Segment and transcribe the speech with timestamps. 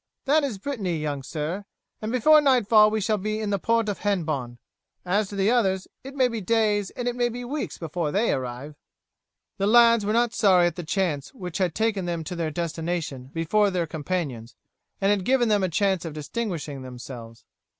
[0.25, 1.63] "That is Brittany, young sir,
[2.01, 4.57] and before nightfall we shall be in the port of Hennebon;
[5.05, 8.33] as to the others, it may be days and it may be weeks before they
[8.33, 8.73] arrive."
[9.59, 13.29] The lads were not sorry at the chance which had taken them to their destination
[13.31, 14.55] before their companions
[14.99, 17.45] and had given them a chance of distinguishing themselves.